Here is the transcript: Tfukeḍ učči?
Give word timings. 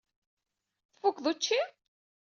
Tfukeḍ 0.95 1.25
učči? 1.31 1.59